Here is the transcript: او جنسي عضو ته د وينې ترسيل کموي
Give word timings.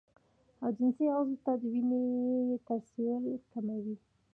او 0.63 0.69
جنسي 0.77 1.05
عضو 1.15 1.35
ته 1.45 1.51
د 1.59 1.61
وينې 1.71 2.01
ترسيل 2.67 3.23
کموي 3.51 3.95